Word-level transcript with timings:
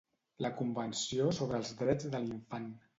La 0.45 0.49
Convenció 0.61 1.29
sobre 1.43 1.61
els 1.61 1.73
drets 1.85 2.13
de 2.17 2.27
l'Infant. 2.29 2.71